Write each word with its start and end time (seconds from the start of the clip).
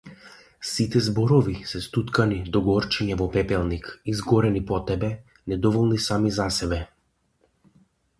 Сите 0.67 0.99
зборови 1.07 1.51
се 1.71 1.81
стуткани 1.87 2.39
догорчиња 2.55 3.17
во 3.19 3.27
пепелник, 3.35 3.91
изгорени 4.13 4.63
по 4.71 4.79
тебе, 4.89 5.11
недоволни 5.53 6.01
сами 6.07 6.33
за 6.39 6.49
себе. 6.57 6.81